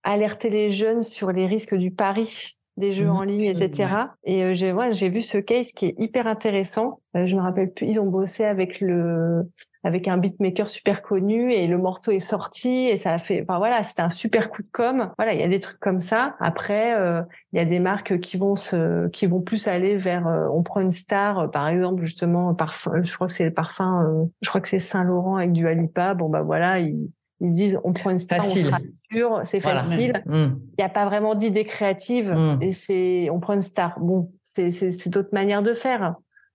[0.02, 3.16] alerter les jeunes sur les risques du pari des jeux mmh.
[3.16, 3.88] en ligne, etc.
[4.24, 7.00] Et euh, j'ai ouais, j'ai vu ce case qui est hyper intéressant.
[7.16, 9.48] Euh, je me rappelle plus, ils ont bossé avec le
[9.82, 13.58] avec un beatmaker super connu et le morceau est sorti et ça a fait enfin
[13.58, 15.10] voilà, c'était un super coup de com.
[15.18, 16.36] Voilà, il y a des trucs comme ça.
[16.38, 20.26] Après euh, il y a des marques qui vont se qui vont plus aller vers
[20.52, 24.48] on prend une star par exemple justement parfum je crois que c'est le parfum je
[24.48, 26.14] crois que c'est Saint-Laurent avec du Alipa.
[26.14, 26.78] Bon bah voilà,
[27.40, 28.66] ils se disent, on prend une star, facile.
[28.66, 30.22] on sera sûr, c'est facile.
[30.26, 30.34] Mm.
[30.34, 32.58] Il n'y a pas vraiment d'idée créative mm.
[32.62, 33.98] et c'est, on prend une star.
[33.98, 36.14] Bon, c'est, c'est, c'est d'autres manières de faire.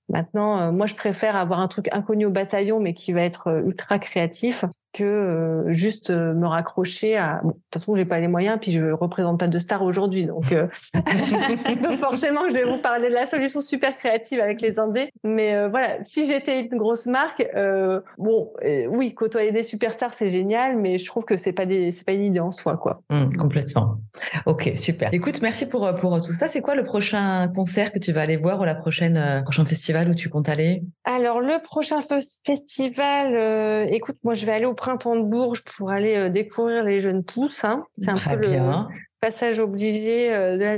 [0.10, 3.48] Maintenant, euh, moi, je préfère avoir un truc inconnu au bataillon, mais qui va être
[3.48, 4.65] euh, ultra créatif,
[4.97, 7.41] que juste me raccrocher à.
[7.43, 10.53] de toute façon, j'ai pas les moyens, puis je représente pas de star aujourd'hui, donc
[11.84, 15.10] donc forcément, je vais vous parler de la solution super créative avec les indés.
[15.23, 17.45] Mais voilà, si j'étais une grosse marque,
[18.17, 18.51] bon,
[18.89, 22.13] oui, côtoyer des superstars, c'est génial, mais je trouve que c'est pas des, c'est pas
[22.13, 23.01] une idée en soi, quoi.
[23.10, 23.97] Mmh, complètement.
[24.45, 25.10] Ok, super.
[25.13, 26.47] Écoute, merci pour pour tout ça.
[26.47, 29.65] C'est quoi le prochain concert que tu vas aller voir ou la prochaine euh, prochain
[29.65, 30.84] festival où tu comptes aller?
[31.03, 35.89] Alors le prochain festival, euh, écoute, moi je vais aller au printemps de Bourges pour
[35.89, 37.63] aller euh, découvrir les jeunes pousses.
[37.63, 37.86] Hein.
[37.93, 38.60] C'est un peu le
[39.19, 40.30] passage obligé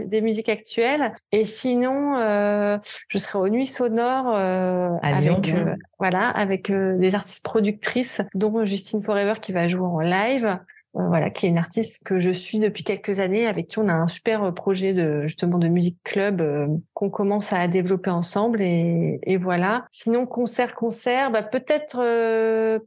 [0.06, 1.14] des musiques actuelles.
[1.34, 5.54] Et sinon, je serai aux Nuits Sonores avec
[6.00, 10.60] voilà avec des artistes productrices, dont Justine Forever qui va jouer en live.
[10.98, 13.88] Euh, voilà, qui est une artiste que je suis depuis quelques années, avec qui on
[13.88, 18.10] a un super euh, projet de justement de musique club euh, qu'on commence à développer
[18.10, 19.86] ensemble et, et voilà.
[19.92, 21.98] Sinon concert concert, bah peut-être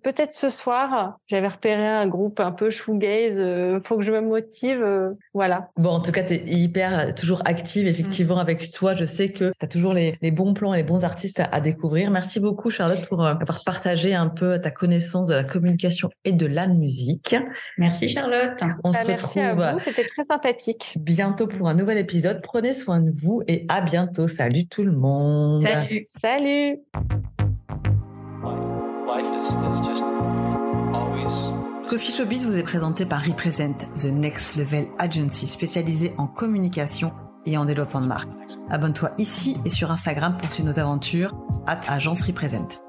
[0.03, 1.18] peut-être ce soir.
[1.27, 3.40] J'avais repéré un groupe un peu shoegaze.
[3.85, 4.85] faut que je me motive,
[5.35, 5.68] voilà.
[5.77, 8.40] Bon, en tout cas, tu es hyper toujours active effectivement mm.
[8.40, 8.94] avec toi.
[8.94, 11.61] Je sais que tu as toujours les, les, bons plans et les bons artistes à,
[11.61, 12.11] découvrir.
[12.11, 16.46] Merci beaucoup Charlotte pour avoir partagé un peu ta connaissance de la communication et de
[16.46, 17.37] la musique.
[17.79, 18.00] Merci.
[18.01, 18.61] Merci Charlotte.
[18.85, 19.63] On bah, se merci retrouve.
[19.63, 20.95] À vous, c'était très sympathique.
[20.99, 22.41] Bientôt pour un nouvel épisode.
[22.43, 24.29] Prenez soin de vous et à bientôt.
[24.29, 25.61] Salut tout le monde.
[25.61, 26.07] Salut.
[26.09, 26.79] Salut.
[31.89, 37.11] Coffee Showbiz vous est présenté par Represent, The Next Level Agency spécialisée en communication
[37.47, 38.31] et en développement de marque.
[38.69, 41.35] Abonne-toi ici et sur Instagram pour suivre nos aventures.
[41.67, 42.81] At Agence Represent.